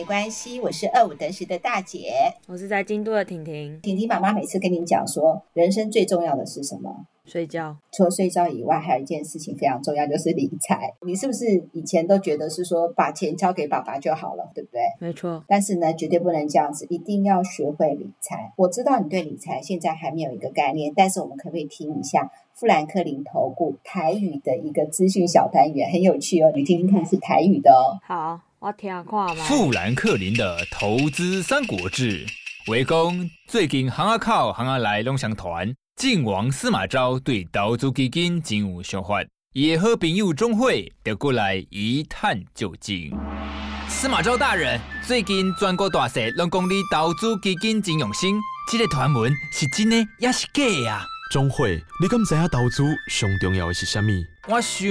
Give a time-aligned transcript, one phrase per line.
[0.00, 0.58] 没关系。
[0.58, 2.10] 我是二五得十的大姐，
[2.46, 3.78] 我是在京都的婷婷。
[3.82, 7.04] 婷婷妈妈每次跟你讲说，人生最重要的是什么？
[7.26, 7.76] 睡觉。
[7.92, 10.90] 除了睡觉以外，还有一件事情非常重要，就是理财。
[11.06, 14.80] 你是不是以前都觉得是说把钱交给爸爸就好了，对不对？
[15.00, 15.44] 没错。
[15.46, 18.50] 但是呢，绝对不能这样子，一定要学会理财。
[18.56, 28.00] 我知道你对理财现在还没有一个概念，但是我们可不可以听一下富兰克林投顾台语的一个资讯小单元，很有趣哦，你听听看，是台语的哦。
[28.02, 29.44] 好，我听看嘛。
[29.44, 32.26] 富兰克林的投资三国志，
[32.68, 35.72] 围攻最近行啊靠行啊来龙翔团。
[35.96, 43.18] 晋王司马昭对投资基金真有想法，也好朋友钟会就过来一探究竟。
[43.88, 48.38] 司马昭大人，最近全国大势拢讲你投资基金真用心，
[48.70, 51.02] 这个传闻是真的也是假呀？
[51.32, 54.10] 钟会，你敢知影投资上重要的是什么？
[54.48, 54.86] 我想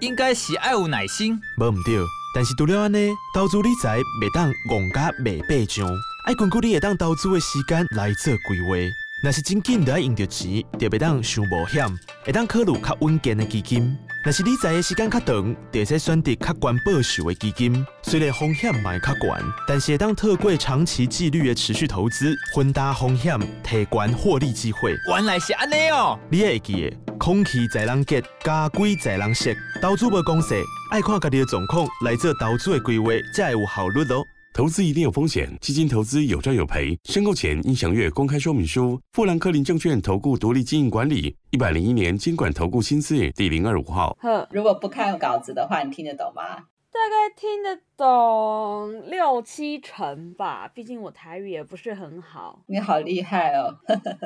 [0.00, 1.38] 应该是爱有耐心。
[1.58, 1.98] 无唔对，
[2.34, 5.86] 但是除了安尼，投资理财袂当戆甲袂白上，
[6.26, 8.76] 爱根据你会当投资的时间来做规划。
[9.22, 11.86] 若是真紧就爱用到钱，就袂当想冒险，
[12.24, 13.96] 会当考虑较稳健的基金。
[14.24, 17.86] 若是理财的时间较长，就会使选择较高报酬的基金。
[18.02, 24.96] 虽然风险卖较悬，但是会当透过长期纪律的持续投资，分担风险，提悬获利机会。
[25.08, 26.18] 原来是安尼哦！
[26.30, 29.54] 你也会记得，空气在人结，家规在人设。
[29.80, 34.24] 投资无公式，爱看家己的状况来做投资的规划，才会有效率哦。
[34.52, 39.00] 投资一定有风险，基金投资有赚有赔，申购前应详阅公开说明书。
[39.12, 44.18] 富兰克林证券投顾独立经营管理，一百零一年监管投顾新字第零二五号。
[44.20, 46.64] 呵，如果不看稿子的话，你听得懂吗？
[46.92, 52.60] 大概听得懂六七成吧，毕竟我台语也不是很好。
[52.66, 53.74] 你好厉害哦！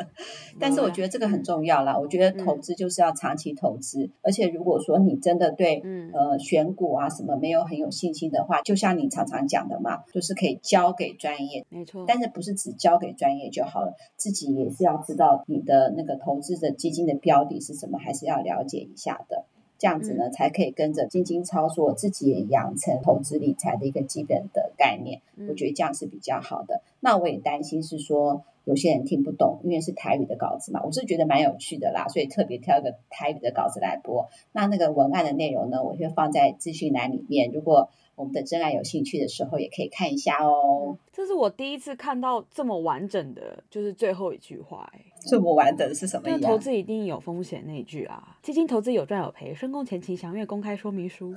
[0.59, 1.92] 但是我觉得这个很重要啦。
[1.92, 12.05] 嗯、我觉得投资就是要长期投资，嗯、而且如果说你真的对、嗯、呃选股啊什么没有很有信心的话，就像你常常讲的嘛，就是可以交给专业，没错。
[12.09, 19.44] 但是不是只交给专业就好了，自己也是要知道你的那个投资的基金的标的是什么，还是要了解一下的。
[19.78, 25.20] 这样子呢，才可以跟着基金操作，自己也养成投资理财的一个基本的概念。
[25.48, 26.82] 我觉得这样是比较好的。
[27.00, 30.81] 那我也担心是说有些人听不懂，因为是台语的稿子嘛。
[30.84, 34.28] 我是觉得蛮有趣的啦，所以特别挑一个台语的稿子来播。
[34.53, 37.50] 那那个文案的内容呢，我会放在资讯栏里面。
[37.53, 40.97] 如果我们的真爱有兴趣的时候，也可以看一下哦。
[41.12, 46.41] 这是我第一次看到这么完整的，就是最后一句话，哎，这么完整的是什么意思？
[46.41, 51.34] 投资一定有风险那一句啊，基金投资有赚有赔，申购前请详阅公开说明书。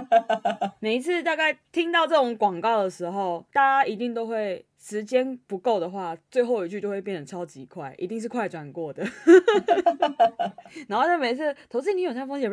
[0.80, 4.64] 每一次大概听到这种广告的时候，大家一定都会。
[4.82, 9.04] 时间不够的话，最后一句就会变得超级快，一定是快转过的。
[10.88, 12.50] 然后就每次投资你有这样风险，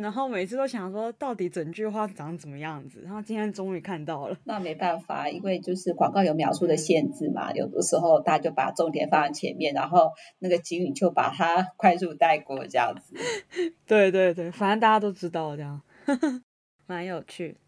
[0.00, 3.02] 然后每次都想说到底整句话长怎么样子。
[3.04, 13.14] 然后今天终于看到了，那没办法，因为就是广告有描述的限制嘛，有的时候大家就把重点放在前面，然后那个警语就把它 快速带过这样子。
[13.86, 15.82] 对对对，反正大家都知道这样，
[16.86, 17.58] 蛮有趣。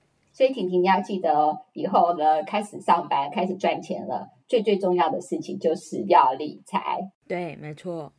[0.41, 7.11] 所以婷婷你要记得哦，以后呢，开始上班，开始赚钱了，最最重要的事情就是要理财。
[7.29, 8.11] 对，没错。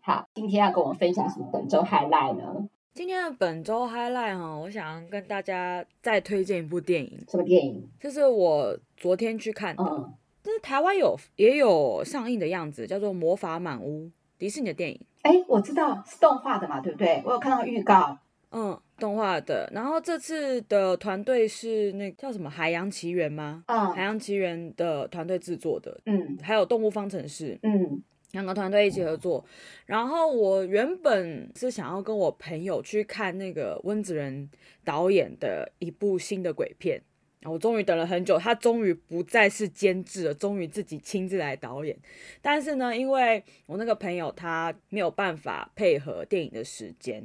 [0.00, 2.68] 好，今天要跟我们分享什么本周 highlight 呢？
[2.94, 7.24] 今天的本周 highlight 哈，我想跟大家再推荐一部电影。
[7.28, 7.88] 什么电影？
[8.00, 15.00] 就是我昨天去看的，嗯，就是台湾有也有上映的样子，叫做《魔法满屋》，迪士尼的电影。
[15.22, 17.22] 哎，我知道是动画的嘛，对不对？
[17.24, 18.18] 我有看到预告。
[18.50, 19.70] 嗯，动画的。
[19.72, 23.64] 然后这次的团队是那个叫什么《海洋奇缘》吗？
[23.66, 26.00] 嗯，《海洋奇缘》的团队制作的。
[26.06, 27.54] 嗯，还有《动物方程式》。
[27.62, 28.02] 嗯，
[28.32, 29.44] 两个团队一起合作。
[29.86, 34.50] 然后我原本是想要跟我朋友去看那个温子仁
[34.84, 37.02] 导演的一部新的鬼片。
[37.42, 41.96] 我终于等了很久，他终于不再是监制了，终于自己亲自来导演。
[42.42, 47.24] 但是呢，因为我那个朋友他没有办法配合电影的时间。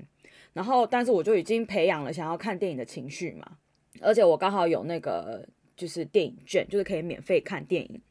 [0.54, 3.58] 然后，但是我就已经培养了想要看电影的情绪嘛，
[4.02, 8.02] 而且我刚好有那个就是电影券，就是可以免费看电影。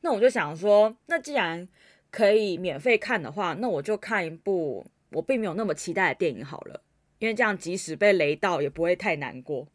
[0.00, 1.68] 那我就想说，那既然
[2.10, 6.80] 可以免费看的话，那我就看一部我并没有那么期待的电影好了，
[7.18, 9.68] 因为这样即使被雷到也不会太难过。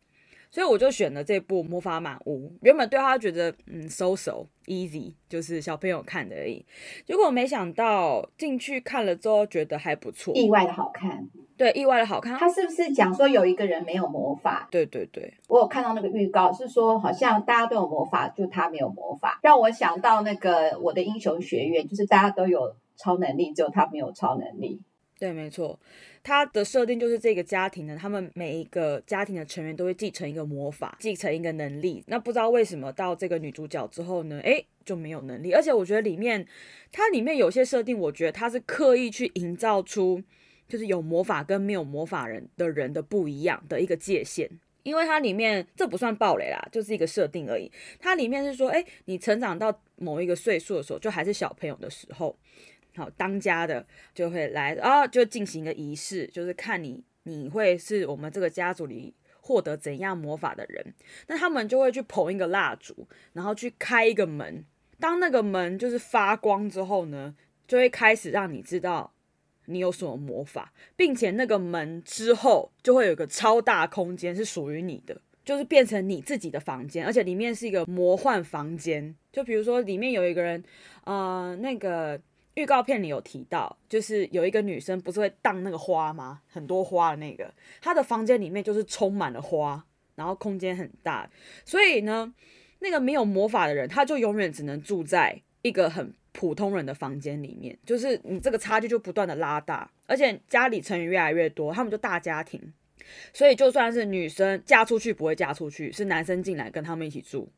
[0.51, 6.66] 所以我就选了这部《魔法满屋》，原本对他觉得嗯，so so easy，就是小朋友看的而已。
[7.06, 11.30] 结果没想到进去看了之后，觉得还不错，意外的好看。
[11.56, 12.38] 对，意外的好看。
[12.38, 14.68] 他是不是讲说有一个人没有魔法？
[14.72, 24.81] 对对对，我有看到那个预告，是说好像大家都有魔法，就他没有魔法，让我想到那个我的英雄学院，就是大家都有超能力，只有他没有超能力。
[25.19, 25.77] 对，没错，
[26.24, 32.01] 他的设定就是这个家庭呢，他们每一个家庭的成员都会继承一个魔法，继承一个能力。
[32.07, 35.51] 那不知道为什么到这个女主角之后呢，诶，就没有能力。
[35.51, 36.48] 而且我觉得里面，
[36.89, 40.24] 它里面有些设定，我觉得它是刻意去营造出，
[40.69, 44.50] 就是有魔法跟没有魔法人的人的不一样的一个界限。
[44.83, 47.69] 因为它里面这不算暴雷啦，就是一个设定而已。
[48.00, 52.33] 它里面是说，诶，你成长到某一个岁数的时候，就还是小朋友的时候。
[52.96, 60.94] 好，当家的就会来啊，就进行一个仪式，就是看你你会是我们这个家族里获得怎样魔法的人。
[61.28, 64.66] 那他们就会去捧一个蜡烛，然后去开一个门。
[65.00, 67.36] 当那个门就是发光之后呢，
[67.68, 69.14] 就会开始让你知道
[69.68, 79.16] 你有什么魔法，并且那个门之后就会有个超大空间是属于你的，就是变成你自己的房间，而且里面是一个魔幻房间。
[79.32, 80.62] 就比如说里面有一个人，
[81.06, 82.20] 呃，那个。
[82.60, 86.42] 预告片里有提到，就是有一个女生不是会荡那个花吗？
[86.52, 87.50] 很多花的那个，
[87.82, 89.82] 她的房间里面就是充满了花，
[90.16, 91.30] 然后空间很大。
[91.64, 92.34] 所以呢，
[92.80, 102.62] 那个没有魔法的人，他就永远只能住在一个很普通人的房间里面，就是你这个差距就不断的拉大，而且家里成员越来越多，他们就大家庭，
[103.34, 107.50] 所以就算是女生嫁出去不会嫁出去，是男生进来跟他们一起住。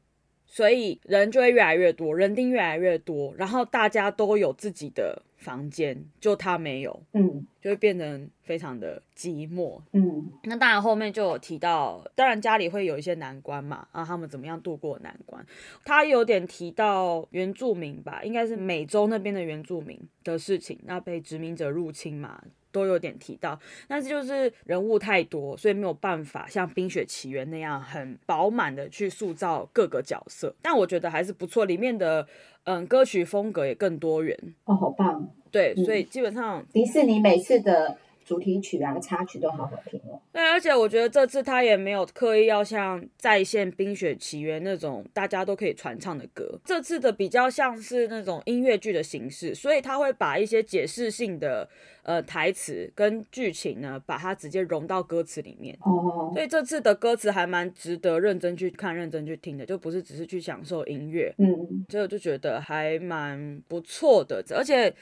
[0.53, 10.29] 所以人就会越来越多，人丁越来越多，然后大家都有自己的房间，就他没有，嗯，就会变得非常的寂寞，嗯。
[10.43, 15.41] 那当然后面就有提到，当然家里会有一些难关嘛，啊，他们怎么样度过难关？
[15.85, 22.43] 他有点提到原住民吧，应该是美洲那边的原住民的事情，那被殖民者入侵嘛。
[22.71, 30.53] 都有点提到，但是就是人物太多，所以没有办法像《冰雪奇缘》那样很饱满的去塑造各个角色。
[30.61, 32.27] 但我觉得还是不错，里面的
[32.63, 35.29] 嗯歌曲风格也更多元哦，好棒！
[35.51, 37.97] 对，所以基本上迪士尼每次的。
[38.31, 40.17] 主题曲啊，插曲都好好听哦。
[40.31, 51.67] 对，而且我觉得这次他也没有刻意要像再现《冰雪奇缘》那种大家都可以传唱的歌，这次的比较像是那种音乐剧的形式，所以他会把一些解释性的
[52.03, 55.77] 呃台词跟剧情呢，把它直接融到歌词里面。
[55.81, 56.31] 哦。
[56.33, 61.35] 所以这次的歌词还蛮值得认真去看、认真去听的，就不是只是去享受音乐。
[61.37, 61.85] 嗯。
[61.89, 64.93] 所以我就觉得还蛮不错的，而且。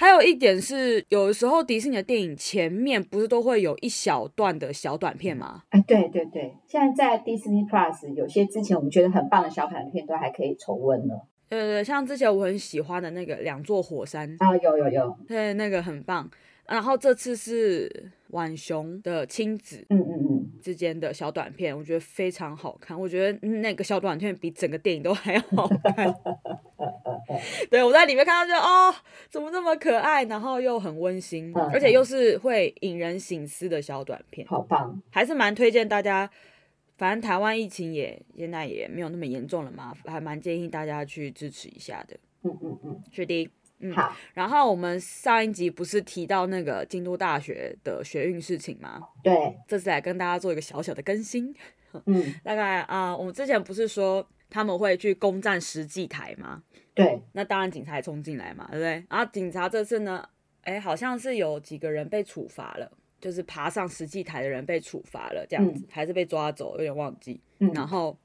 [0.00, 5.64] 还有一点是，有的时候迪士尼的电影前面不是都会有一小段的小短片吗？
[5.68, 11.14] 啊，对对对，现在在 Disney Plus 有些之前我们觉得很棒的小短片都还可以重温呢。
[11.50, 16.30] 对对对，像之前我很喜欢的那个两座火山啊，有有有，对，那个很棒。
[16.70, 22.98] 然后这次是浣熊的亲子，嗯嗯嗯，之间的小短片，我觉得非常好看。
[22.98, 26.14] 我觉得那个小短片比整个电影都还要好看。
[27.68, 28.94] 对，我在里面看到就哦，
[29.28, 36.30] 怎么那么可爱，然后又很温馨，嗯、而且又是会引人醒思的小短片，好棒，还是蛮推荐大家。
[36.96, 42.16] 反正台湾疫情也现在也没有那么严重了嘛，还蛮建议大家去支持一下的。
[42.42, 43.50] 嗯嗯嗯，是的。
[43.80, 44.14] 嗯，好。
[44.34, 49.00] 然后我们上一集不是提到那个京都大学的学运事情吗？
[49.22, 51.54] 对，这次来跟大家做一个小小的更新。
[52.06, 56.62] 嗯，大概啊、呃，我们之前不是说他们会去攻占石祭台吗？
[56.94, 59.04] 对，那当然警察也冲进来嘛，对不对？
[59.08, 60.28] 然后警察这次呢，
[60.62, 67.40] 哎，好像是有几个人被处罚了，就是爬上石祭台的人被处罚了，这样子、嗯、还是被抓走，有点忘记。
[67.58, 68.16] 嗯，然后。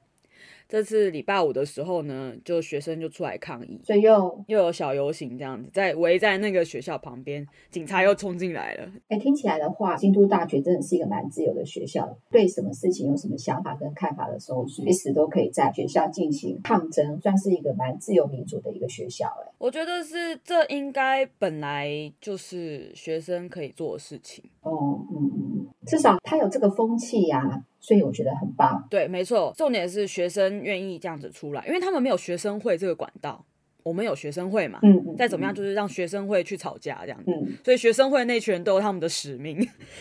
[0.68, 8.90] 这次礼拜五的时候呢，就学生就出来抗议，所以又又有小游行这样子，在围在那个学校旁边，警察又冲进来了。
[9.08, 19.26] 哎，听起来的话，京都大学真的是一个蛮自由的学校，对什么事情有什么想法跟看法的时候，随时都可以在学校进行抗争，算是一个蛮自由民主的一个学校。
[19.26, 24.44] 哎，我觉得是这应该本来就是学生可以做的事情。
[24.62, 27.64] 哦，嗯嗯，至少他有这个风气呀、啊。
[27.86, 28.84] 所以我觉得很棒。
[28.90, 33.44] 对，没错，重点是学生愿意这样子出来，因为他们没有学生会这个管道，
[33.84, 34.80] 我们有学生会嘛。
[34.82, 37.30] 嗯，再怎么样就是让学生会去吵架这样子。
[37.30, 39.56] 嗯，所以学生会那群人都有他们的使命。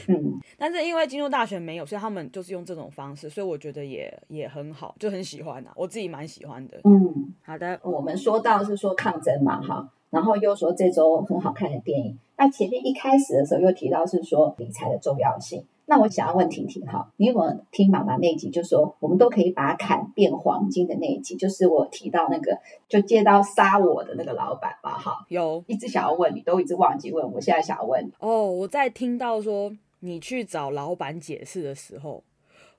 [0.07, 0.15] 嗯，
[0.57, 6.79] 但是因为进入大学没有，所以他们就是用这种方式，所以我觉得也也很好，就很喜欢啊，我自己蛮喜欢的。
[6.85, 15.63] 嗯，好的，我们说到是说抗争嘛，哈，然后又说这周很好看的电影，那前面一开始的时候又提到是说理财的重要性。
[15.87, 18.49] 那我想要问婷婷哈，你有没有听妈妈那一集？
[18.49, 22.57] 就说我们都可以把它砍变黄金的那一集，就是我提到那个
[22.89, 24.97] 就借刀杀我的那个老板吧？
[24.97, 28.11] 哈，有一直想要问你，都一直忘记问，我现在想要问你。
[28.19, 32.23] 哦，我在听到说你去找老板解释的时候，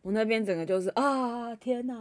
[0.06, 1.92] 我那边整个就是啊，天哪，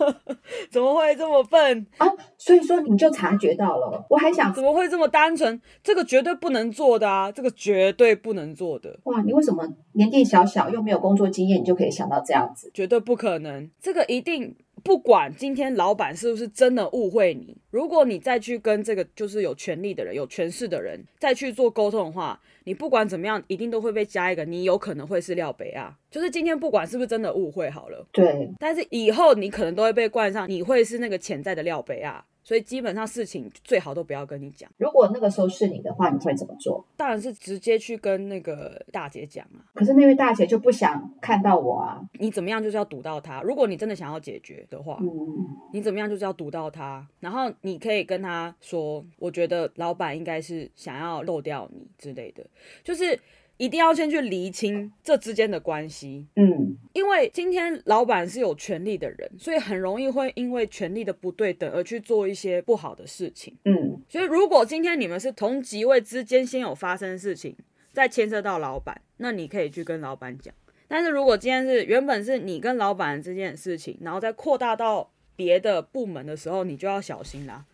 [0.72, 2.06] 怎么会这么笨啊？
[2.38, 5.60] 所以说你就察觉到了，我还想怎么会这么单纯？
[5.82, 8.98] 这个绝对不能做的啊，这个绝对不能做的。
[9.04, 12.70] 哇，你为什么年纪小小又没有工作经验，你就可以想到这样子？
[12.72, 14.56] 绝对不可能，这个一定。
[14.84, 25.96] 不管今天老板是不是真的误会你，如果你再去跟这个就是有权利的人、有权势的人再去做沟通的话，你不管怎么样，一定都会被加一个你有可能会是廖北啊。
[26.10, 32.24] 就是今天不管是不是真的误会好了，对，但是以后你可能都会被冠上你会是那个潜在的廖北啊。
[32.46, 34.70] 所以基本上事情最好都不要跟你讲。
[34.78, 36.86] 如果那个时候是你的话，你会怎么做？
[36.96, 39.58] 当然是直接去跟那个大姐讲啊。
[39.74, 42.00] 可是那位大姐就不想看到我啊。
[42.20, 43.42] 你怎么样就是要堵到她。
[43.42, 45.08] 如果你真的想要解决的话，嗯，
[45.72, 47.04] 你怎么样就是要堵到她。
[47.18, 52.46] 然后你可以跟她说，我觉得老板应该是想要漏掉你之类的，
[52.84, 53.18] 就是。
[53.58, 67.56] 一定要先去厘清这之间的关系，嗯，因为今天老板是有权力的人，所以很容易会因为权力的不对等而去做一些不好的事情，嗯，所以如果今天你们是同级位之间先有发生事情，
[67.92, 70.54] 再牵涉到老板，那你可以去跟老板讲。
[70.86, 77.64] 但是如果今天是原本是你跟老板之间的事情，然后再扩大到别的部门的时候，你就要小心啦，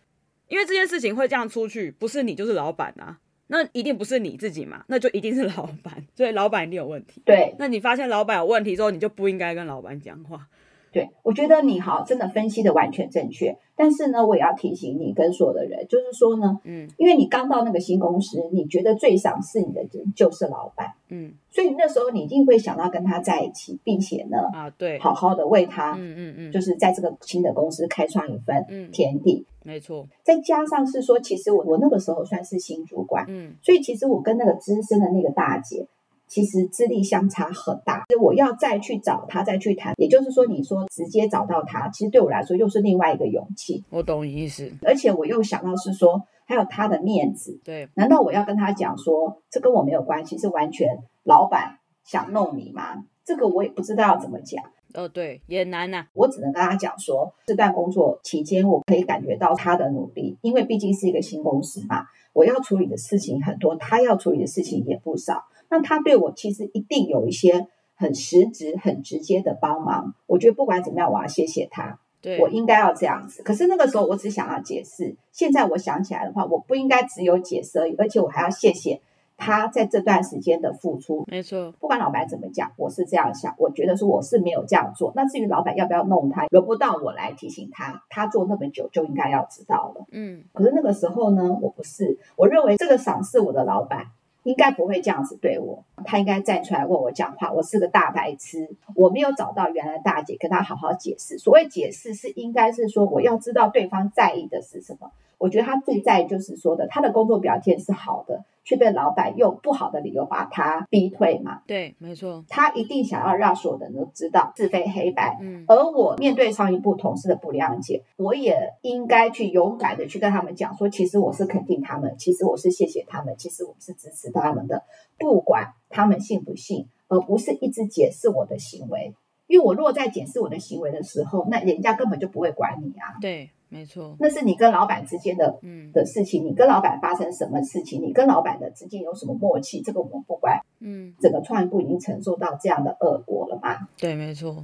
[0.47, 3.19] 因为这件事情会这样出去，不是你就是老板啊。
[3.47, 7.21] 那一定不是你自己嘛，那就一定是老板，所以老板一定有问题。
[7.25, 10.47] 对，那你发现老板有问题之后，你就不应该跟老板讲话。
[10.93, 13.57] 对，我觉得你好，真的分析的完全正确。
[13.75, 29.47] 但是呢，我也要提醒你跟所有的人，就是说呢，嗯，因为你刚到那个新公司，你觉得最赏识你的人就是老板，嗯，所以那时候你一定会想到跟他在一起，并且呢，啊，对，好好的为他，嗯嗯嗯，就是在这个新的公司开创一份天地。
[29.63, 30.07] 没错。
[30.21, 35.87] 再加上是说，其实我我那个时候算是新主管，嗯，所以其实我跟那个资深的那个大姐。
[36.33, 39.93] 其实资历相差很大，所以我要再去找他，再去谈。
[39.97, 43.83] 也就是说，你说直接找到他，其实对我来说又是另外一个勇气。
[43.91, 47.61] 我懂你意思，而且我又想到是说，还有他的面子。
[47.63, 53.03] 对，难道我要跟他讲说，这跟我没有关系，是完全老板想弄你吗？
[53.23, 54.63] 这个我也不知道要怎么讲。
[54.95, 56.07] 哦，对，也难呐、啊。
[56.13, 65.43] 我只能跟他讲说，这段工作期间，我可以感觉到他的努力，因为毕竟是一个新公司嘛，我要处理的事情很多，他要处理的事情也不少。
[65.73, 70.13] 那他对我其实一定有一些很实质、很直接的帮忙。
[70.27, 71.97] 我觉得不管怎么样，我要谢谢他。
[72.21, 73.41] 对，我应该要这样子。
[73.41, 75.15] 可是那个时候，我只想要解释。
[75.31, 79.01] 现在我想起来的话，我不应该只有解释而已，而且我还要谢谢
[79.35, 81.25] 他在这段时间的付出。
[81.25, 83.55] 没错，不管老板怎么讲，我是这样想。
[83.57, 85.11] 我觉得说我是没有这样做。
[85.15, 88.03] 那至于老板要不要弄他，轮不到我来提醒他。
[88.09, 90.05] 他做那么久，就应该要知道了。
[90.11, 90.43] 嗯。
[90.53, 92.19] 可是那个时候呢，我不是。
[92.35, 94.05] 我认为这个赏识我的老板。
[94.43, 97.51] 应该不会这样子对我，他应该站出来问我讲话。
[97.51, 101.37] 我是个大白痴，我没有找到原来大姐跟他好好解释。
[101.37, 105.11] 所谓解释是应该是说，我要知道对方在意的是什么。
[105.43, 108.45] 我觉得他最在意就是说的，他的工作表现是好的。
[108.65, 111.59] 却被老板用不好的理由把他逼退嘛？
[111.67, 112.45] 对，没错。
[112.47, 115.37] 他一定想要让所有的人都知道是非黑白。
[115.41, 115.65] 嗯。
[115.67, 124.81] 而我面对上一部同事的不谅解，我也应该去勇敢的去跟他们讲说，其实我是肯定他们，其实我是谢谢他们，其实我是支持他们的，
[125.19, 129.13] 不管他们信不信，而不是一直解释我的行为。
[129.47, 133.19] 因为我若在解释我的行为的时候，那人家根本就不会管你啊。
[133.19, 133.49] 对。
[133.73, 140.59] 没错，那是你跟老板之间的嗯的事情，你跟老板发生什么事情，你跟老板的之间有什么默契，这个我们不管。
[140.79, 143.87] 嗯，整个创业部已经承受到这样的恶果了吗？
[143.97, 144.63] 对，没错。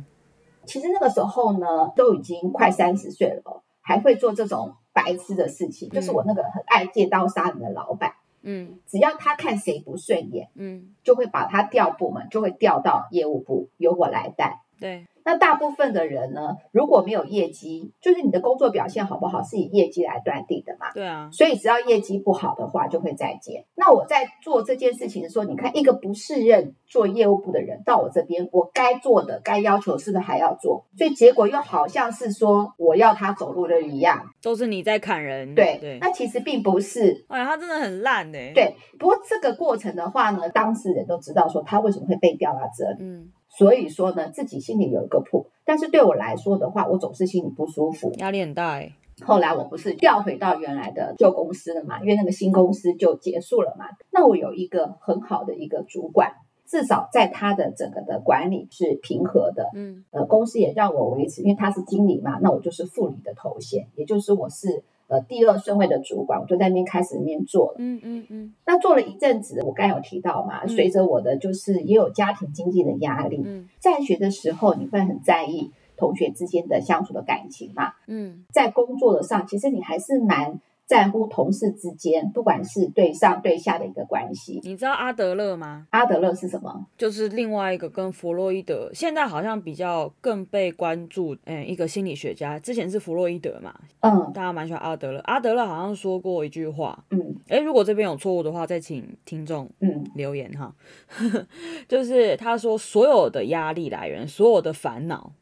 [0.65, 8.13] 其实那个时候呢，都已经快三十岁了，还会做这种白痴的事情，就是我那个很爱借刀杀人的老板。
[8.43, 14.61] 嗯，只要他看谁不顺眼，嗯，就会把他调部门，就会调到业务部，由我来带。
[14.79, 15.07] 对。
[15.29, 20.91] 那大部分的人呢，如果没有业绩，就是你的工作表现好不好，是以业绩来断定的嘛？
[20.91, 21.29] 对啊。
[21.31, 23.63] 所以只要业绩不好的话，就会再见。
[23.75, 30.83] 那我在做这件事情的时候，你看一个不适任做业务部的人到我这边，我该做的、该要求是不是还要做？
[30.97, 35.53] 所以结果又好像是说我要他走路的一样，都是你在砍人。
[35.53, 35.99] 对对。
[36.01, 37.23] 那其实并不是。
[37.27, 38.51] 哎呀，他真的很烂哎。
[38.55, 38.75] 对。
[38.97, 42.97] 不过这个过程的话呢，当事人都知道说他为什么会被调到这里。
[43.01, 43.29] 嗯。
[43.59, 48.93] 所以说呢，自己心里有一个谱，但是对我来说的话，我总是心里不舒服，压力很大哎。
[49.21, 53.87] 后来我不是调回到原来的旧公司了嘛，因为那个新公司就结束了嘛。
[54.11, 56.35] 那我有一个很好的一个主管，
[56.65, 67.75] 至少在他的整个的管理是平和的，嗯，呃，公司也让我维持，因为他是经理嘛，那我就是副理的头衔，也就是我是呃第二顺位的主管，我就在那边开始那边做了。
[67.79, 68.53] 嗯嗯嗯。
[68.65, 73.41] 那做了一阵子，我刚有提到嘛，随着我的就是也有家庭经济的压力。
[73.43, 73.67] 嗯。
[73.79, 77.91] 在学的时候，你会很在意同学之间的相处的感情嘛？
[78.07, 78.45] 嗯。
[78.53, 80.61] 在工作的上，其实你还是蛮。
[80.89, 84.59] 在乎同事之间，不管是对上对下的一个关系。
[84.63, 85.85] 你知道阿德勒吗？
[85.91, 86.87] 阿德勒是什么？
[86.97, 92.57] 就是另外一个跟弗洛伊德现在好像比较更被关注，嗯，一个心理学家。
[92.57, 95.19] 之前是弗洛伊德嘛，嗯，大家蛮喜欢阿德勒。
[95.25, 100.73] 阿德勒好像说过一句话，嗯，诶，如果这边有错误的话，再请听众嗯留言哈。
[101.21, 101.45] 嗯、
[101.87, 105.33] 就是他说，所有的压力来源，所有的烦恼，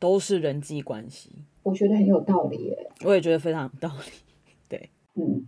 [0.00, 1.30] 都是人际关系。
[1.62, 4.25] 我觉得很有道理耶，我也觉得非常有道理。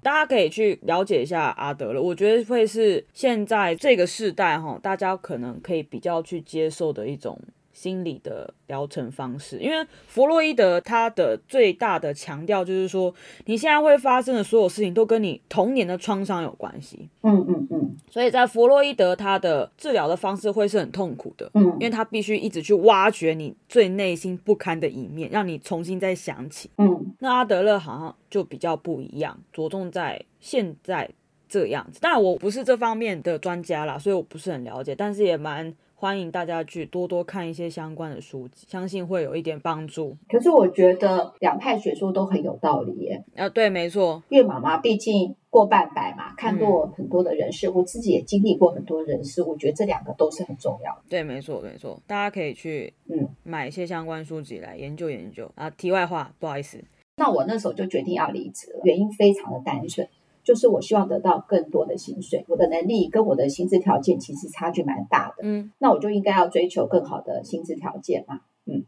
[0.03, 7.39] 大家可以去了解一下阿德勒，我觉得会是现在这个世代哈，大家可能可以比较去接受的一种。
[7.79, 17.09] 心理的疗程方式，因为弗洛伊德他的最大的强调就是说，你现在会发生的所有事情都跟你童年的创伤有关系。
[17.23, 17.97] 嗯嗯嗯。
[18.11, 21.49] 所以在弗洛伊德他的治疗的方式会是很痛苦的。
[21.55, 21.67] 嗯。
[21.75, 26.69] 因为他必须一直去挖掘你最内心不堪的一面，让你重新再想起。
[26.79, 27.15] 嗯。
[27.21, 31.09] 那阿德勒好像就比较不一样，着重在现在
[31.49, 32.01] 这样子。
[32.01, 35.73] 当然我不是这方面的专家啦，所以我不是很了解，但是也蛮。
[36.01, 40.17] 欢迎大家去多多看一些相关的书籍，相信会有一点帮助。
[40.29, 43.25] 可是我觉得两派学说都很有道理耶。
[43.35, 44.23] 啊，对，没错。
[44.29, 51.03] 因为妈妈毕竟过半百嘛，看过很多的人事，我、嗯、自己也经历过很多人事，我觉得这两个都是很重要的。
[51.09, 52.01] 对，没错，没错。
[52.07, 55.69] 大家可以去嗯买一些相关书籍来研究研究啊。
[55.71, 56.81] 题外话，不好意思，
[57.17, 60.09] 那我那时候就决定要离职了，原因非常的单纯。
[60.49, 68.83] 就是我希望得到更多的薪水，我的能力跟我的薪资条件其实差距蛮大的，嗯，那我就应该要追求更好的薪资条件嘛，嗯，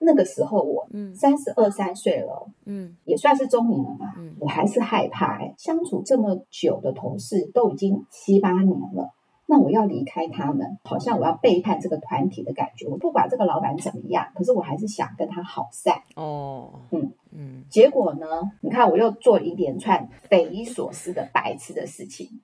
[0.00, 9.14] 那个时候我嗯三十二三岁了，嗯，也算是中年了嘛，嗯，我还是害怕欸，相处这么久的同事都已经七八年了。
[9.50, 12.86] 那我要离开他们，好像我要背叛这个团体的感觉。
[12.86, 16.02] 我不管这个老板怎么样，可是我还是想跟他好散。
[16.16, 17.64] 哦，嗯嗯。
[17.70, 18.26] 结果呢？
[18.60, 22.42] 你看，我又做了一连串匪夷所思的白痴的事情。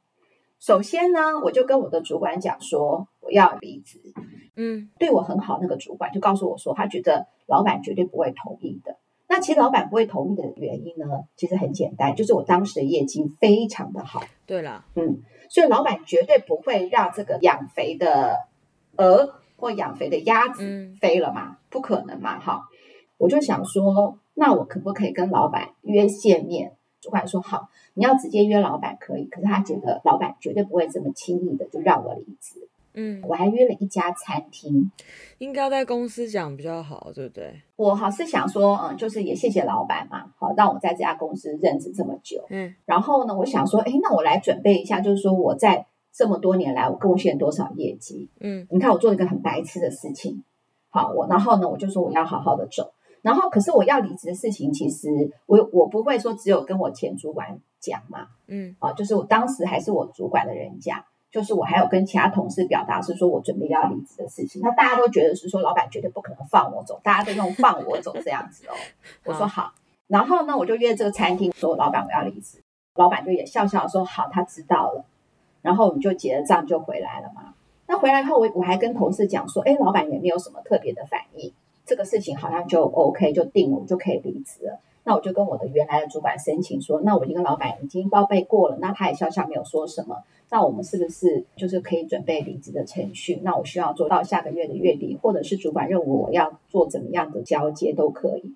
[0.58, 4.00] 首先呢，我就跟我的主管讲说我要离职。
[4.56, 8.96] 嗯，对我很好那个主管就告诉我说，他觉得老板绝对不会同意的。
[9.35, 14.23] 那其实老板不会同意的原因呢，其实很简单，就是我当时的业绩非常的好。
[14.47, 15.23] 对了，嗯。
[15.51, 18.37] 所以老板绝对不会让这个养肥的
[18.97, 22.62] 鹅或养肥的鸭子飞了嘛，不可能嘛，哈！
[23.18, 26.77] 我就想说，那我可不可以跟老板约见面？
[27.01, 32.68] 主管说好，你要直接约老板可以，可是他觉得老板绝对不会这么轻易的就让我离职。
[32.94, 34.90] 嗯，我还约了一家餐厅，
[35.38, 37.61] 应该在公司讲比较好，对不对？
[37.74, 48.28] 我好是想说，嗯，就是也谢谢老板嘛，好让我在这家公司任职这么久，嗯，然后呢，我想说，哎，那我来准备一下，就是说我在这么多年来，我贡献多少业绩？
[48.38, 50.44] 嗯，你看我做了一个很白痴的事情，
[50.88, 55.09] 好，我然后呢，我就说我要好好的走，然后可是我要离职的事情，其实
[55.46, 61.04] 我我不会说只有跟我前主管讲嘛，嗯，啊，就是我当时还是我主管的人讲。
[61.35, 68.75] 就是我还有跟其他同事表达是说我准备要离职的事情，那大家都觉得是说老板绝对不可能放我走，大家都用放我走这样子哦。
[69.27, 69.73] 我说好，
[70.07, 72.62] 然后呢，我就约这个餐厅说老板我要离职，
[72.94, 75.05] 老板就也笑笑说好，他知道了，
[75.61, 77.53] 然后我们就结了账就回来了嘛。
[77.88, 81.53] 那回来以后我我还跟同事讲说，哎，老板也没有什么特别的反应，
[81.85, 84.79] 这个事情好像就 OK 就定了，我就可以离职了。
[85.05, 90.17] 那我就跟我的原来的主管申请说，那我已经跟老板已经报备过了，那他也笑笑没有说什么。
[90.51, 93.40] 那我们是不是就是可以准备离职的程序？
[93.43, 98.55] 那我需要做到下个月的月底，或者是主管任务我要做怎么样的交接都可以。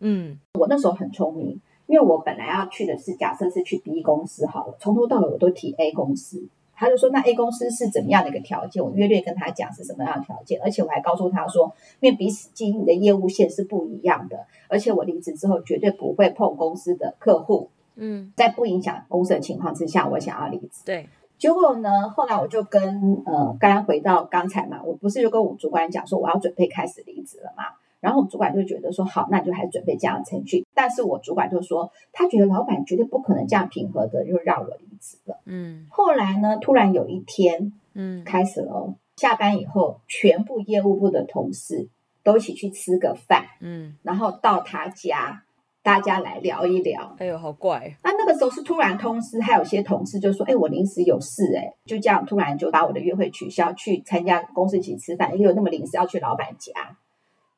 [0.00, 6.48] 嗯，我那时候很聪明，因为我本来要去的是假设是去 B 公司好了，从头到尾我都提 A 公司。
[6.82, 20.82] 他就说：“那 A 公司是怎么样的一个条件？”我约略跟他讲是什么样的条件，而且我还告诉他说：“因为彼此经营的业务线是不一样的，而且我离职之后绝对不会碰公司的客户。”嗯，在不影响公司的情况之下，我想要离职。
[20.84, 27.64] 对，结果呢，后来我就跟呃，刚刚回到刚才嘛，我不是就跟我主管讲说我要准备开始离职了嘛？
[28.02, 30.66] 然后我们主管就觉得说好，那你就还准备这样的程序。
[30.74, 35.38] 但是我主管就说，他觉得老板绝对不可能这样平和的就让我离职了。
[35.46, 41.88] 嗯，后来呢，突然有一天，嗯，开始了，下班以后，全部业务部的同事
[42.24, 45.44] 都一起去吃个饭，嗯，然后到他家，
[45.84, 47.14] 大家来聊一聊。
[47.20, 47.96] 哎呦，好怪！
[48.02, 56.96] 那那个时候是突然通知，还有些同事就说，哎，我临时有事，哎，就这样突然就把我的约会取消，去参加公司一起吃饭，也有那么临时要去老板家。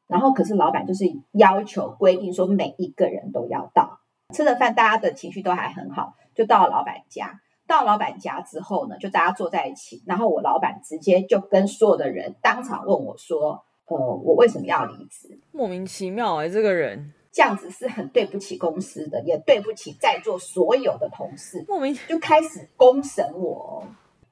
[0.06, 4.00] 然后，可是老板就是要求规定说，每一个人都要到，
[4.34, 7.40] 吃了饭，大家的情绪都还很好，就到了老板家。
[7.66, 21.64] 到老板家之后呢，就大家坐在一起，然后我老板直接就跟所有的人当场问我说：“呃，我为什么要离职？”莫名其妙哎、欸，这个人这样子是很对不起公司的，也对不起在座所有的同事。
[21.66, 23.82] 莫名就开始公审我。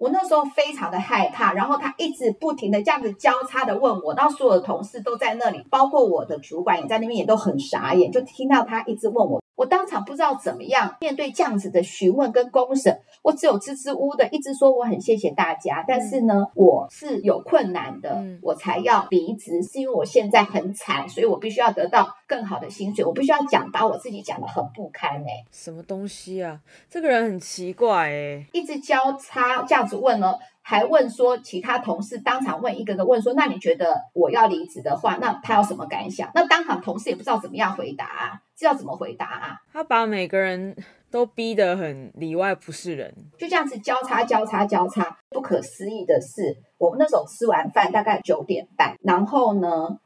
[0.03, 9.42] 我那时候非常的害怕，然后他一直不停的这样子交叉的问我，然后所有的同事都在那里，包括我的主管也在那边，也都很傻眼，就听到他一直问我。
[9.63, 26.59] 我当场不知道怎么样面对这样子的询问跟公审，我只有支支吾吾的一直说我很谢谢大家，但是呢，我是有困难的，我才要离职，是因为我现在很惨，所以我必须要得到更好的薪水，我必须要讲把我自己讲的很不堪哎、欸，什么东西啊？
[26.91, 30.35] 这个人很奇怪哎、欸，一直交叉这样子问呢。
[30.65, 36.31] 还问说，其他同事当场问一个个问说，那你觉得我要离职的话，那他有什么感想？
[36.37, 39.57] 那当场同事也不知道怎么样回答啊，知道怎么回答啊？
[39.73, 40.77] 他把每个人
[41.11, 45.19] 都逼得很里外不是人，就这样子交叉交叉交叉。
[45.31, 49.99] 不可思议的是，我们那时候吃完饭大概九点半，然后呢，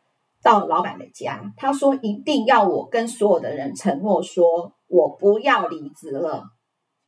[0.42, 6.44] 到老板的家，他说一定要我跟所有的人承诺说，我不要离职了，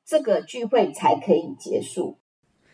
[0.05, 2.19] 这个聚会才可以结束。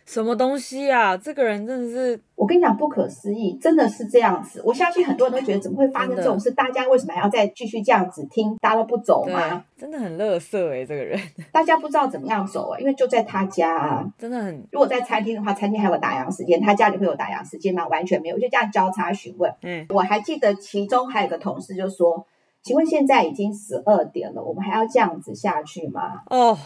[0.07, 1.17] 什么东西啊？
[1.17, 4.61] 这个人真的是，我跟你讲，不可思议，真的是这样子。
[4.65, 6.51] 我相信很多人都觉得， 怎么会发生这种事？
[6.51, 8.55] 大家为什么还要再继续这样子听？
[8.61, 9.65] 大家都不走吗？
[9.79, 11.19] 真的很乐色哎，这个人。
[11.51, 14.55] 大家不知道怎么样走哎，因为就在他家啊，真的很。
[14.71, 17.87] 如果在餐厅的话，餐厅还有打烊时间，他家里会有打烊时间吗？
[17.89, 19.53] 完全没有，就这样交叉询问。
[19.63, 22.27] 嗯，我还记得其中还有个同事就说
[22.63, 26.59] ：“请问现在已经十二点了，我们还要这样子下去吗？”哦。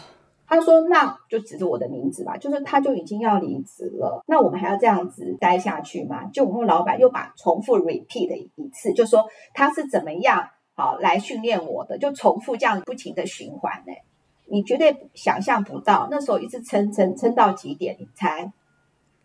[0.49, 13.93] 他说：“那就指着我的名字吧，就是他就已经要离职了，那我们还要这样子待下去吗？”就我们老板又把重复 repeat 的一次，就说他是怎么样好来训练我的，就重复这样不停的循环呢。
[14.51, 17.95] 你绝对想象不到，那时候一直撑撑撑到几点？
[17.99, 18.51] 你猜？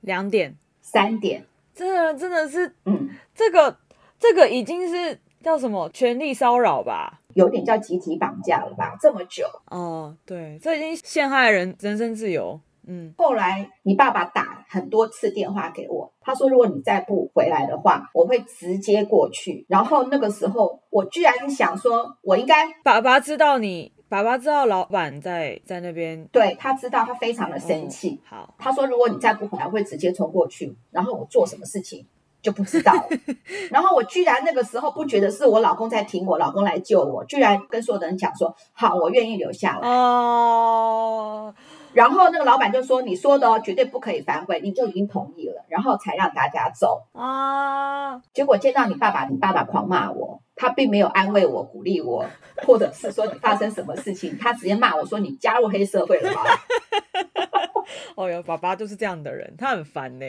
[0.03, 1.47] 两点、三点？
[1.75, 3.79] 真的真的是，嗯，这个
[4.21, 7.21] 这个已经是叫什么权力骚扰吧？
[7.35, 8.97] 有点叫集体绑架了吧？
[9.01, 12.61] 这么久哦，对，这已经陷害人人身自由。
[12.87, 19.65] 嗯，后来你爸爸打很多次电话给我，他说如果你再不回来的话，我会直接过去。
[19.71, 28.21] 然后那个时候，我居然想说，我应该爸爸知道你，爸爸知道老板在在那边，对，他知道，他非常的生气。
[28.25, 32.07] 嗯，好，他说如果你再不回来，我会直接冲过去，然后我做什么事情。
[32.45, 32.93] 就不知道，
[33.73, 39.89] 然后我居然那个时候不觉得是我老公在挺我，老公来救我，居然跟所有的人讲说好，我愿意留下来。
[39.89, 41.55] 哦，
[41.95, 47.07] 然后那个老板就说你说的哦，绝对不可以反悔，你就已经同意了，然后才让大家走。
[47.15, 52.27] 啊，结果见到你爸爸，你爸爸狂骂我，他并没有安慰我、鼓励我，
[52.67, 56.43] 或者是说你发生什么事情，他直接骂我说你加入黑社会了吗？
[58.17, 60.27] 哦哟，爸爸就是这样的人，他很烦呢。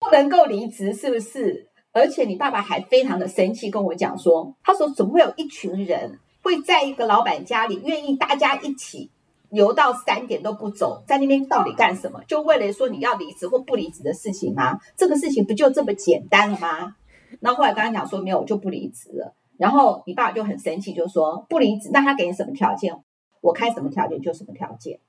[0.00, 1.68] 不能够离职，是不是？
[1.92, 9.10] 而且你爸爸还非常的生气，跟我讲说，他说怎么会有一群人会在一个老板家里，愿意大家一起
[9.50, 12.22] 留到三点都不走，在那边到底干什么？
[12.26, 14.78] 就为了说你要离职或不离职的事情吗？
[14.96, 16.96] 这个事情不就这么简单了吗？
[17.40, 19.34] 那后后来跟他讲说，没有，我就不离职了。
[19.58, 22.96] 然后你爸爸就很生气，就说不离职，那他给你什么条件？
[23.40, 25.00] 我开什么条件就什么条件。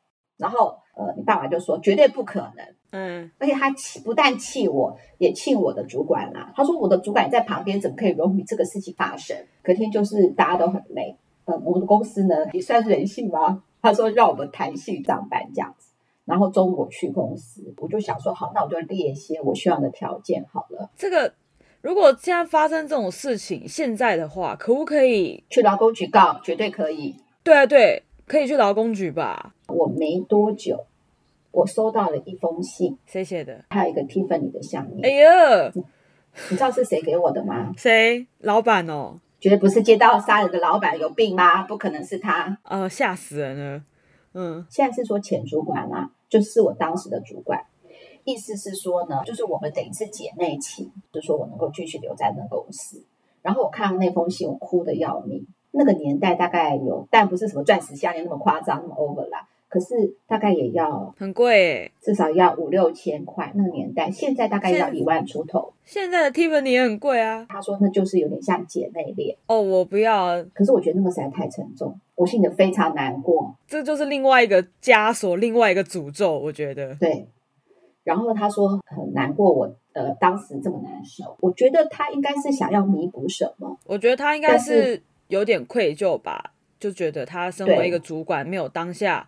[0.41, 6.51] 然后，呃，你爸爸就说绝对不可能，嗯，而且他气不但气我，也气我的主管啦。
[6.56, 9.38] 他说我的主管在旁边，怎么可以容许这个事情发生？
[9.62, 13.62] 隔天就是大家都很累，嗯，我们的公司呢也算是人性吧。
[13.84, 15.91] 他说让我们弹性上班这样子，
[16.25, 20.89] 然后中午我去公司，我就想说好，那我就列一些我需要的条件好了。
[20.97, 21.32] 这个
[21.82, 26.39] 如果现在发生这种事情，现在的话，可不可以去劳工局告？
[26.43, 27.15] 绝对可以。
[27.43, 28.04] 对啊，对。
[28.32, 29.54] 可以去劳工局吧？
[29.67, 30.86] 我没多久，
[31.52, 33.65] 我收到了一封信，谁写的？
[33.70, 35.02] 还有一个 Tiffany 的项链。
[35.04, 35.70] 哎呀，
[36.50, 37.74] 你知道是谁给我的吗？
[37.76, 38.26] 谁？
[38.38, 39.20] 老板哦？
[39.41, 41.63] 绝对不是街道杀人的老板，有病吗？
[41.63, 42.58] 不可能是他。
[42.63, 43.84] 呃，吓死人了。
[44.34, 47.62] 嗯，现在是说前主管啊，就是我当时的主管。
[48.24, 53.04] 意思是说呢，就是我们等于是姐妹情，就是说我能够继续留在那个公司。
[53.41, 55.46] 然后我看到那封信，我哭的要命。
[55.71, 59.47] 那个年代大概有，但不是什么钻石项链那么夸张，那么 over 啦。
[59.69, 63.49] 可是大概也要很贵耶，至少要五六千块。
[63.55, 65.71] 那个年代，现在大概要一万出头。
[65.86, 67.45] 现在的 Tiffany 也很贵啊。
[67.47, 69.34] 他说那就是有点像姐妹恋。
[69.47, 70.43] 哦，我不要。
[70.53, 73.55] 可是我觉得那个实在太沉重，我心里非常难过。
[73.65, 76.38] 这就是另外一个枷锁，另外一个诅咒。
[76.38, 77.25] 我觉得对。
[78.03, 81.38] 然后他说很难过我，我呃当时这么难受。
[81.39, 83.77] 我觉得他应该是想要弥补什么？
[83.86, 85.01] 我觉得他应该是。
[85.32, 89.28] 有点愧疚吧，就觉得他身为一个主管，没有当下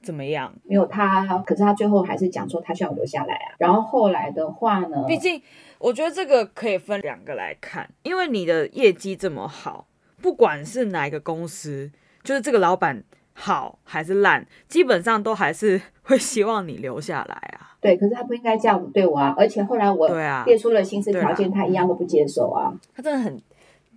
[0.00, 3.54] 怎么样，没有他，可是他最后还是讲说他需要留下来啊。
[3.58, 5.42] 然后后来的话呢，毕竟
[5.78, 9.88] 我觉得这个可以分两个来看，因为你的业绩这么好，
[10.20, 11.90] 不管是哪一个公司，
[12.22, 13.02] 就是这个老板
[13.32, 17.74] 好还是烂，基本上都还是会希望你留下来啊。
[17.80, 19.34] 对，可是他不应该这样子对我啊！
[19.36, 20.08] 而且后来我
[20.46, 22.72] 列出了薪资条件，他一样都不接受啊。
[22.94, 23.42] 他真的很，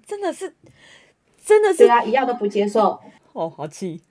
[0.04, 0.52] 真的是，
[1.46, 3.00] 真的是对啊，一样都不接受。
[3.34, 4.02] 哦，好气。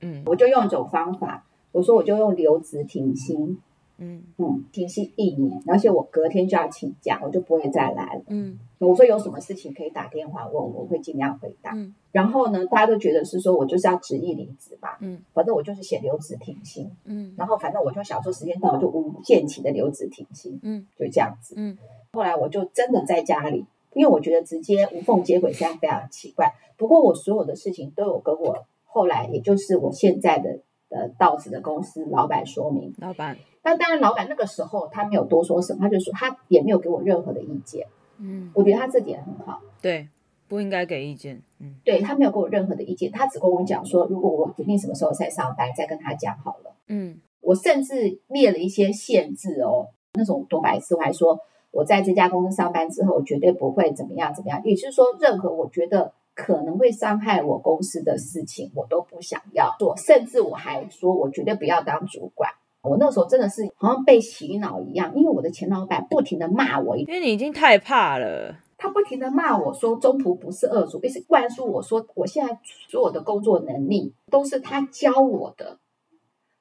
[0.00, 3.58] 嗯，我就用一种方法，我说我就用留职停薪。
[4.00, 8.22] 嗯嗯，停薪一年，而且我隔天就要请假，我就不会再来了。
[8.28, 11.72] 嗯，我说有什么事情可以打电话问我，会尽量回答。
[11.74, 14.98] 嗯，然后呢，大家都觉得是说我就是要执意离职吧。
[15.00, 16.88] 嗯，反正我就是写留职停薪。
[17.06, 20.60] 嗯，然后反正我就想说时间到了就无限期的留职停薪。
[20.62, 21.56] 嗯，就这样子。
[21.58, 21.76] 嗯，
[22.12, 26.52] 后来我就真的在家里，因为我觉得直接无缝接轨现在非常奇怪。
[26.76, 32.94] 不过我所有的事情都有跟我后来，也就是我现在的呃到职的公司老板说明。
[32.98, 33.36] 老板。
[33.62, 37.86] 那当然，老板那个时候他没有多说什么，他就说他也没有给我任何的意见。
[38.18, 39.60] 嗯，我觉得他这点很好。
[39.82, 40.08] 对，
[40.46, 41.42] 不应该给意见。
[41.58, 46.74] 嗯，对，他没有给我任何的意见，他只跟我讲说，如果我决定什么时候再上班，再跟他讲好了。
[46.86, 51.38] 嗯，我甚至列了一些限制哦，那种多白痴，我还说
[51.70, 54.60] 我在这家公司上班之后，绝对不会怎么样怎么样。
[54.64, 59.96] 也就是说，任何我觉得可能会伤害我公司的事情，我都不想要做。
[59.96, 62.50] 甚至我还说我绝对不要当主管。
[62.80, 68.56] 我那时候真的是好像被洗脑一样，因为我的前老板不停的骂我，因为你已经太怕了。
[68.78, 72.56] 他不停的骂我说中途不是二主，一直灌输我说我现在
[72.88, 75.78] 所有的工作能力都是他教我的。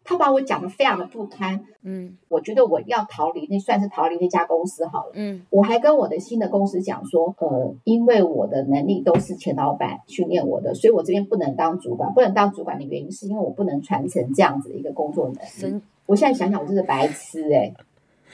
[0.09, 15.81] 他把我讲的非常的不堪，嗯，我觉得我要逃离，那算是逃离那家公司好了，嗯，我还跟我的新的公司讲说，呃，因为我的能力都是前老板训练我的，所以我这边不能当主管，不能当主管的原因是因为我不能传承这样子的一个工作能力。
[16.05, 17.73] 我现在想想，我真是白痴哎、欸。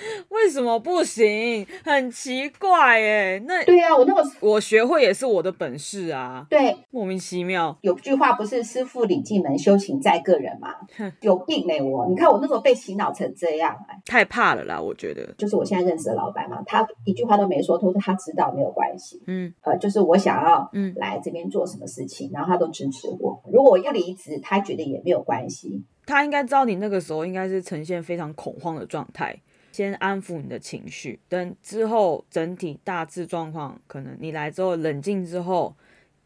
[0.30, 1.66] 为什么不行？
[1.84, 6.46] 很奇怪哎，那对啊，我那个我学会也是我的本事啊。
[6.50, 7.78] 对，莫名其妙。
[7.82, 10.70] 有句话不是“师傅领进门，修行在个人”吗？
[11.22, 11.82] 有病哎！
[11.82, 14.80] 我你看我那时候被洗脑成这样，太怕了啦！
[14.80, 19.22] 我觉得就是我现在认识的老板嘛，他一句话都没说，他说他知道没有关系。
[19.28, 23.42] 嗯，呃，就是我想要嗯来这边做什么事情，然后他都支持我。
[23.52, 25.84] 如果我要离职，他觉得也没有关系。
[26.06, 29.34] 他应该知道你那个时候应该是呈现非常恐慌的状态。
[29.74, 35.76] 先安抚你的情绪，等之后整体大致状况，可能你来之后冷静之后，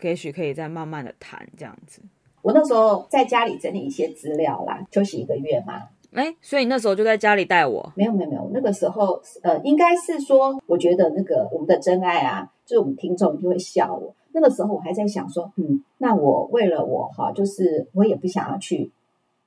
[0.02, 2.02] 也许可以再慢慢的谈这样子。
[2.42, 5.82] 我那时候在家里整理一些资料啦，休息一个月嘛。
[6.14, 7.92] 哎，所以你那时候就在家里带我？
[7.96, 14.14] 没有没有没有，那个时候呃，应该是说，我觉得那个我们的真爱啊，就是我们听众一定会笑我。
[14.32, 18.92] 那个时候我还在想说，嗯，那我为了我哈，就是我也不想要去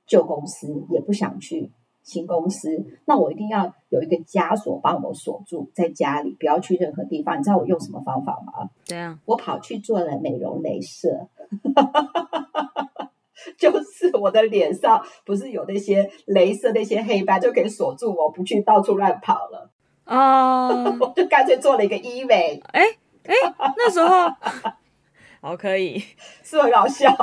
[0.05, 1.69] 旧公司，也不想去。
[2.03, 2.69] 新公司，
[3.05, 7.39] 那我一定要有一个枷锁帮我锁住在家里，不要去任何地方。
[7.39, 8.69] 你知道我用什么方法吗？
[8.85, 9.17] 怎样？
[9.25, 11.27] 我跑去做了美容镭射，
[13.57, 19.69] 就是我的脸上不是有那些镭射那些黑斑，就可以锁住我不去到处乱跑了
[20.05, 20.67] 啊！
[20.99, 22.61] 我就干脆做了一个医美。
[22.73, 22.83] 哎
[23.23, 23.33] 哎，
[23.77, 24.27] 那时候
[25.41, 26.01] 好可以，
[26.43, 27.15] 是很搞笑，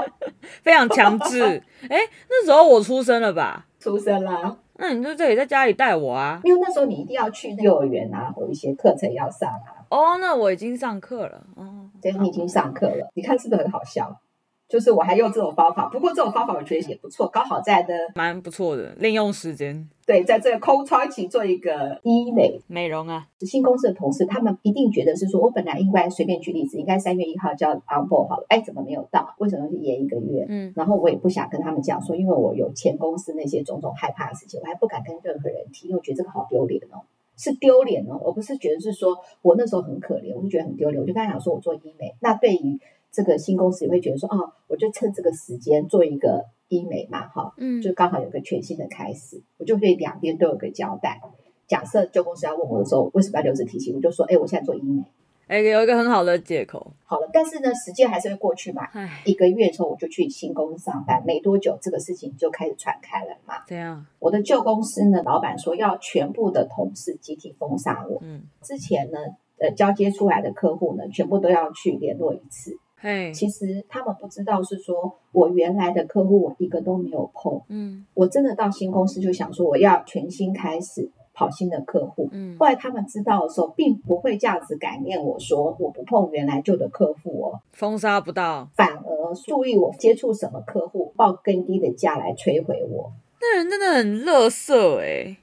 [0.63, 1.63] 非常强制。
[1.89, 1.97] 哎，
[2.31, 3.67] 那时候我出生了吧？
[3.79, 4.57] 出生啦。
[4.81, 9.85] 那你就这里在家里带我啊，因为那时候你一定要去幼儿园啊，有一些课程要上啊。
[9.91, 11.45] 哦，那我已经上课了。
[11.57, 13.11] 哦，对，你已经上课了。
[13.15, 14.21] 你看是不是很好笑？
[14.69, 19.89] 就是我还用这种方法，不过这种方法我觉得也不错，刚好在的蛮不错的，利用时间。
[20.05, 23.27] 对，在这个空窗期做一个医美美容啊。
[23.41, 29.35] 新公司的同事他们一定觉得是说，我本来应该随便举例子，应该三月一号就要 on board 好了，哎，怎么没有到？
[29.39, 30.45] 为什么是延一个月？
[30.49, 37.01] 嗯，然后我也不想跟他们讲说，因为我有前公司那些种种害怕的事情，我还不敢跟任何人提，因为我觉得这个好丢脸哦，
[37.37, 42.79] 是丢脸哦，我不是觉得是说我那时候很可怜，我就觉得很丢脸，我就跟他讲说我做医美，那对于。
[43.13, 51.21] 这个新公司也会觉得说，哦，我就趁这个时间做一个医美嘛，哈，嗯，就刚好有个全新的开始，我就对两边都有个交代。
[51.67, 55.03] 假设旧公司要问我的时候，为什么要留职停薪，我就说，哎，我现在做医美，
[55.49, 56.93] 哎，有一个很好的借口。
[57.05, 58.89] 好了，但是呢，时间还是会过去嘛。
[59.25, 63.55] 一个月之后，我就去新公司上班，没多久，这个事情就开始传开了嘛。
[63.67, 68.19] 对啊，我的旧公司呢，老板说要全部的同事集体封杀我。
[68.23, 69.19] 嗯，之前呢，
[69.59, 72.79] 呃，交接出来的客户呢，全部都要去联络一次。
[73.01, 77.61] 嘿，其实他们不知道是说，我原来的客户我一个都没有碰。
[77.69, 82.29] 嗯，我真的到新公司就想说，我要全新开始跑新的客户。
[82.33, 93.13] 嗯，后来他们知道的时候，并不会这样子感念我说，我不碰原来旧的客户哦，封杀不到，反而么注意我接触什么客户，报更低的价来摧毁我。
[93.41, 95.37] 那人真的很乐色哎！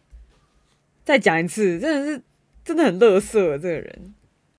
[1.05, 2.21] 再讲一次，真的是
[2.63, 4.14] 真的很乐色，这个人。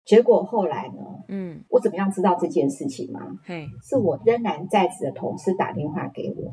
[0.07, 1.03] 结果后来呢？
[1.29, 3.21] 嗯，我怎么样知道这件事情吗？
[3.45, 6.53] 嘿，是我仍然在职的同事打电话给我，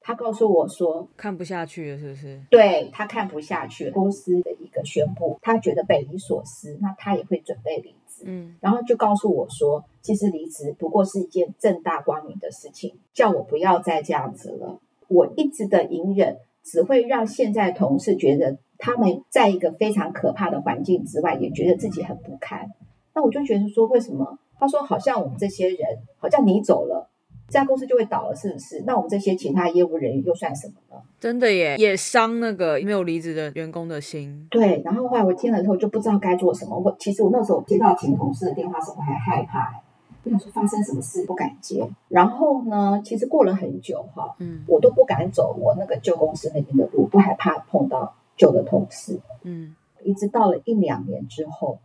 [0.00, 2.42] 他告诉我说看不下去了，是不是？
[2.50, 8.24] 对，他看不下去了，公司的一个宣布，他觉得匪夷所思，那他也会准备离职。
[8.26, 14.80] 嗯，然后就告诉我说，其实离职不过是一件正大光明的事情，叫我不要再这样子了。
[15.06, 22.72] 我一直的隐忍，只会让现在同事觉得他们在一个非常可怕的环境之外，也觉得自己很不堪。
[23.18, 24.38] 那我就觉得说，为什么？
[24.60, 25.78] 他说，好像我们这些人，
[26.18, 27.10] 好像你走了，
[27.48, 28.84] 这家公司就会倒了，是不是？
[28.86, 31.02] 那我们这些其他业务人员又算什么呢？
[31.18, 34.46] 真的耶，也伤那个没有离职的员工的心。
[34.48, 36.78] 对，然后后来我听了之后就不知道该做什么。
[36.78, 39.82] 我其实我那时候接到前同事的电话时候，我还害怕。
[40.22, 51.78] 我想说发生什么事不敢接，然后呢，其实过了很久哈，嗯，我都不敢走我那个旧公司那边的路，都害怕碰到旧的同事，嗯，一直到了一两年之后，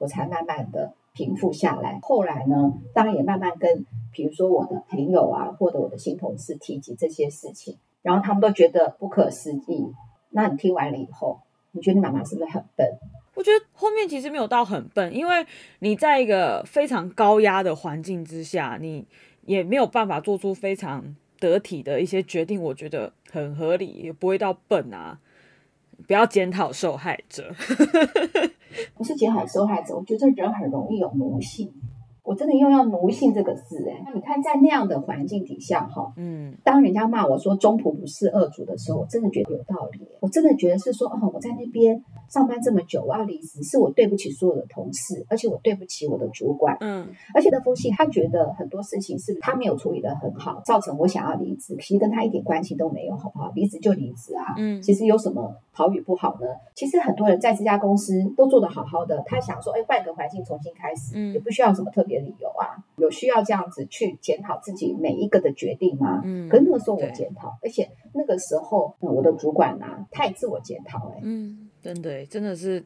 [0.00, 1.98] 我才慢慢的平复下来。
[2.00, 9.92] 后来呢，当然也慢慢跟，比如说我的朋友啊，或者我的新同事提及这些事情，然后他们都觉得不可思议。
[10.30, 11.40] 那你听完了以后，
[11.72, 12.88] 你觉得你妈妈是不是很笨？
[13.34, 15.46] 我觉得后面其实没有到很笨，因为
[15.80, 19.06] 你在一个非常高压的环境之下，你
[19.42, 25.18] 也没有办法做出非常得体的一些决定，我觉得很合理，也不会到笨啊。
[26.06, 27.52] 不要检讨受害者，
[28.94, 31.72] 不是检讨受害者，我觉得人很容易有奴性。
[32.22, 40.06] 我真的用要奴性这个字哎，那你看在那样的环境底下哈，嗯，当人家骂我说中仆不是恶主的时候，我真的觉得有道理。
[40.20, 53.50] 我真的觉得是说，哦，我在那边上班这么久，我要离职，是我对不起所有的同事，而且我对不起我的主管，嗯，而且那封信他觉得很多事情是他没有处理得很好，造成我想要离职，其实跟他一点关系都没有，好不好？
[53.56, 56.46] 离职就离职啊，嗯，其实有什么好与不好呢？
[56.76, 62.20] 其实很多人在这家公司都做得好好的，他想说，哎，换个环境重新开始，嗯，也不需要什么特别。
[62.20, 66.20] 理由啊，有需要这样子去检讨自己每一个的决定吗？
[66.22, 72.84] 嗯，可是那个时候我检讨，而且那个时候我的主管啊太自我检讨哎，嗯，真的真的是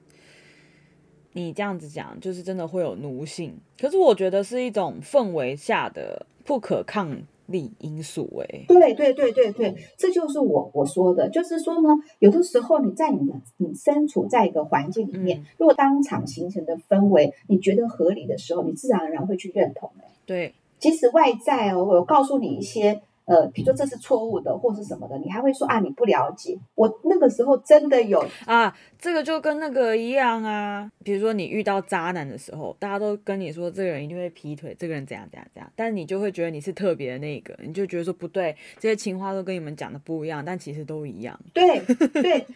[1.32, 3.58] 你这样子讲，就是真的会有奴性。
[3.80, 11.88] 可是我觉得是一种氛围下的不可抗力因素哎，对对对对对，这就是我我说的，就是说呢，
[12.20, 23.02] 有的时候你在你的你身处在一个环境里面，嗯、如果当场形成的氛围你觉得合理的时候，你自然而然会去认同哎，对，即使外在哦，我告诉你一些。
[23.26, 26.58] 呃，比如说这是错误的，或是什么的，你还会说啊，你不了解。
[26.74, 30.90] 我那个时候真的有啊，这个就跟那个一样啊。
[31.02, 41.38] 比如说你遇到渣男的时候，大家都跟你说这个人一定会劈腿，这个人怎样怎样怎样，但你就会觉得你是特别的那个，你就觉得说不对，这些情话都跟你们讲的不一样，但其实都一样。
[41.54, 41.80] 对
[42.12, 42.46] 对，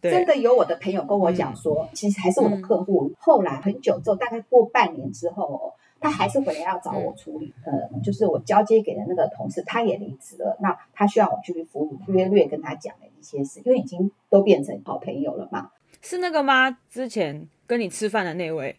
[0.00, 3.08] 对真的有我的朋友跟我讲说，嗯、其实还是我的客户。
[3.08, 5.72] 嗯、后来很久之后，大概过半年之后。
[6.02, 15.70] 他还是回来要找我处理，嗯、呃，就是我交接给的那个同事，他也离职了，那他需要我去服务，约略跟他讲了一些事，因为已经都变成好朋友了嘛。
[16.00, 16.76] 是那个吗？
[16.90, 18.76] 之前跟你吃饭的那位？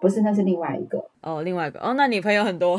[0.00, 1.04] 不是，那是另外一个。
[1.20, 1.78] 哦，另外一个。
[1.78, 2.76] 哦，那你朋友很多，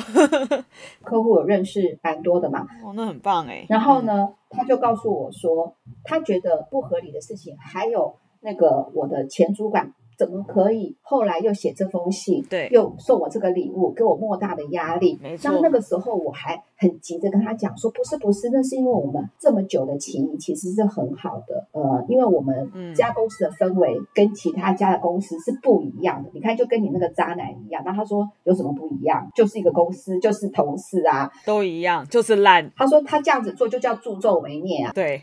[1.04, 2.68] 客户有认识蛮多的嘛。
[2.84, 3.66] 哦，那很棒哎。
[3.70, 9.94] 然后呢，嗯、他就告诉我说，他觉得不合理的事情，还有那个我的前主管。
[10.18, 10.96] 怎么可以？
[11.02, 15.20] 后来又写这封信，对，又送我这个礼物，给我莫大的压力。
[15.22, 15.60] 没错。
[15.62, 21.68] 那个时候我还很急着跟他讲说，不是不是，那是因为我们这么久的情谊其实是很好的。
[21.72, 26.30] 呃，因为我们这家公司的氛围跟其他家的公司是不一样的。
[26.30, 27.82] 嗯、你看，就跟你那个渣男一样。
[27.86, 29.28] 那他说有什么不一样？
[29.36, 32.72] 就是一个公司，就是同事啊，都一样，就是烂。
[32.76, 34.92] 他说他这样子做就叫助纣为虐啊。
[34.94, 35.22] 对。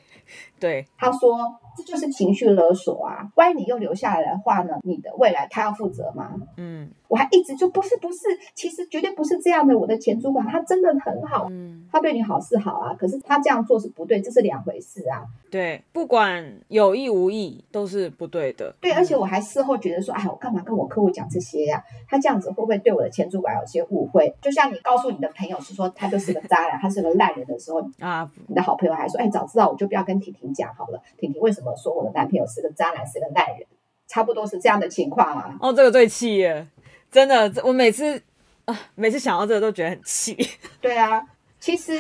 [0.61, 1.39] 对，他说
[1.85, 3.31] 就是情绪勒索啊！
[3.37, 4.75] 万一你又留下来的话呢？
[4.83, 6.33] 你的未来他要负责吗？
[6.57, 6.91] 嗯。
[7.11, 8.19] 我还一直就不是不是，
[8.55, 9.77] 其实绝对不是这样的。
[9.77, 15.27] 我的前主管他真的很好，嗯，他对你好是好啊，可是他这样做是不对，这是两回事啊。
[15.51, 18.73] 对，不管有意无意都是不对的。
[18.81, 21.79] 对，而且我还事后觉得说，哎，我干嘛跟我客户讲这些呀？
[21.79, 21.83] 啊？
[22.09, 24.33] 他这样子会不会对我的前主管有些误会？
[24.41, 31.03] 就像你告诉你的朋友是说他就是个渣男， 他是个烂人的时候啊，你的好朋友还说，哎，早知道我就不要跟婷婷讲好了。
[31.19, 33.67] 婷婷为什么说我的男朋友是个渣男，是个烂人？
[34.07, 35.57] 差不多是这样的情况啊。
[35.61, 36.67] 哦，这个最气耶。
[37.11, 38.23] 真的，我每次
[38.65, 40.37] 啊，每次想到这个都觉得很气。
[40.81, 41.21] 对啊，
[41.59, 41.99] 其实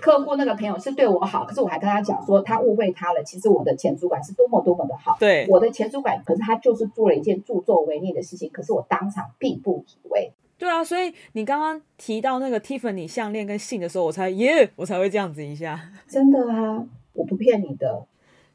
[0.00, 3.22] 客户那个朋友是对我好，可是我还跟他讲说他误会他了。
[3.24, 5.16] 其实我的前主管是多么多么的好。
[5.18, 10.32] 对，我的前主管，可是他就是做了一件助纣为虐的事情，可是我当场并不以为。
[10.58, 15.80] 对啊，所以你刚刚提到那个 Tiffany 项链跟信的时候，我才耶，我才会这样子一下。
[16.06, 18.06] 真的啊，我不骗你的，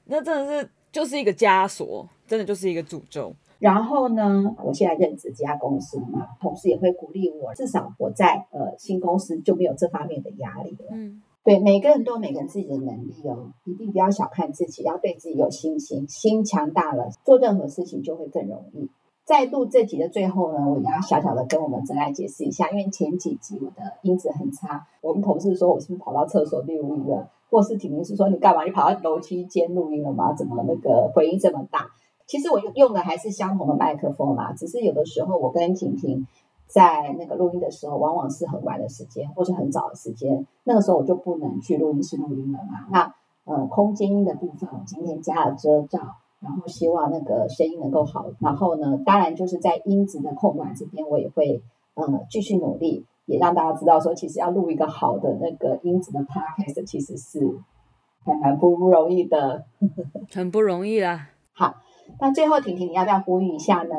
[0.05, 3.33] 那真的是就是一个枷锁，真的就是一个诅咒。
[3.59, 10.87] 然后呢，我现在任职这家公司嘛，同事也会鼓励我，至少我在呃新公司就没有这方面的压力了。
[10.91, 18.89] 嗯，对，每个人都有每个人自己的能力哦，一定不要小看自己，要对自己有信心，心强大了，做任何事情就会更容易。
[19.23, 28.63] 再度这集的最后呢，我要小小的跟我们真爱解释一下，因为前几集我的音质很差，我们同事说我是不是跑到厕所录音了，或是婷婷是说你干嘛？
[28.65, 30.33] 你跑到楼梯间录音了吗？
[30.33, 31.87] 怎么那个回音这么大？
[32.27, 36.25] 其实我用的还是相同的麦克风啦，只是有的时候我跟婷婷
[36.67, 42.87] 在那个录音的时候，往往是很晚的时间或是很早的时间，那个时候我就不能去录音室录音了嘛。
[42.91, 43.13] 那
[43.45, 45.99] 呃，空间音的部分，我今天加了遮罩。
[46.41, 51.63] 然后希望那个声音能够好，然后呢，当然就是在音质的控管这边，我也会
[51.95, 57.39] 呃继续努力，也让大家知道说，其实要录一个好的那个音质的 podcast，其实是
[58.23, 59.65] 还蛮不容易的，
[60.31, 61.29] 很不容易啦。
[61.53, 61.73] 好，
[62.19, 63.95] 那最后婷婷，你要不要呼吁一下呢？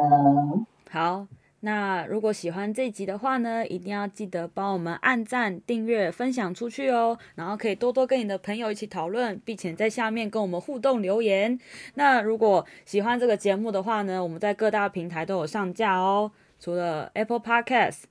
[0.91, 1.27] 好。
[1.61, 7.19] 那如果喜欢这集的话呢，一定要记得帮我们按赞、订阅、分享出去哦。
[7.35, 11.59] 然后可以多多跟你的朋友一起讨论，并且在下面跟我们互动留言。
[11.95, 16.31] 那如果喜欢这个节目的话呢，我们在各大平台都有上架哦，
[16.61, 18.03] 除了 Apple Podcast。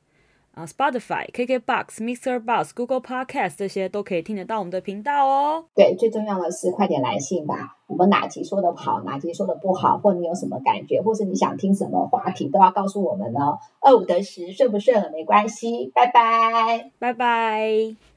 [0.56, 5.66] 啊，Spotify、KKBox、Mixer Box、Google Podcast 这些都可以听得到我们的频道哦。
[5.76, 7.78] 对，最重要的是快点来信吧。
[7.88, 13.60] 我们哪集说的好，哪集说的不好，或你有什么感觉，或是你想听什么话题，都要告诉我们哦。
[13.82, 15.91] 二五得十，顺不顺没关系。
[15.93, 18.14] 拜拜，拜拜。